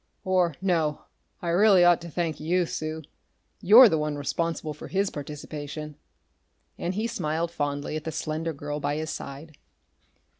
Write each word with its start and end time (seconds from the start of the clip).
Or 0.25 0.55
no 0.63 1.03
I 1.43 1.49
really 1.49 1.83
ought 1.83 2.01
to 2.01 2.09
thank 2.09 2.39
you, 2.39 2.65
Sue. 2.65 3.03
You're 3.61 3.87
the 3.87 3.99
one 3.99 4.17
responsible 4.17 4.73
for 4.73 4.87
his 4.87 5.11
participation!" 5.11 5.95
And 6.75 6.95
he 6.95 7.05
smiled 7.05 7.51
fondly 7.51 7.95
at 7.95 8.03
the 8.05 8.11
slender 8.11 8.51
girl 8.51 8.79
by 8.79 8.95
his 8.95 9.11
side. 9.11 9.55